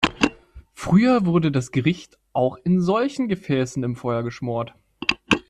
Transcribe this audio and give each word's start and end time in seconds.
Früher 0.73 1.27
wurde 1.27 1.51
das 1.51 1.69
Gericht 1.71 2.17
auch 2.33 2.57
in 2.63 2.81
solchen 2.81 3.27
Gefäßen 3.27 3.83
im 3.83 3.95
Feuer 3.95 4.23
geschmort. 4.23 4.73